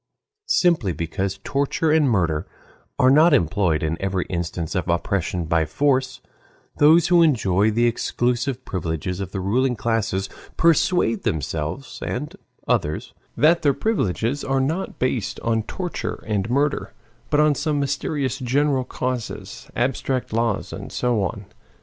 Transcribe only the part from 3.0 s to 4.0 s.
not employed